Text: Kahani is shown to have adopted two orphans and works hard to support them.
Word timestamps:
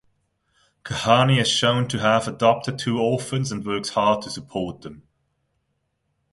Kahani 0.83 1.39
is 1.39 1.47
shown 1.47 1.87
to 1.89 1.99
have 1.99 2.27
adopted 2.27 2.79
two 2.79 2.99
orphans 2.99 3.51
and 3.51 3.63
works 3.63 3.89
hard 3.89 4.23
to 4.23 4.31
support 4.31 4.81
them. 4.81 5.03